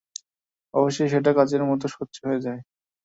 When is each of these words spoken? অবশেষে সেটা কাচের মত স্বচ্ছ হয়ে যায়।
অবশেষে 0.73 1.11
সেটা 1.13 1.31
কাচের 1.37 1.61
মত 1.69 1.81
স্বচ্ছ 1.93 2.15
হয়ে 2.25 2.43
যায়। 2.45 2.59